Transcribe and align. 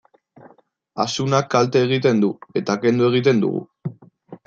Asunak 1.03 1.53
kalte 1.55 1.85
egiten 1.89 2.25
du, 2.25 2.33
eta 2.63 2.81
kendu 2.87 3.11
egiten 3.15 3.45
dugu. 3.47 3.67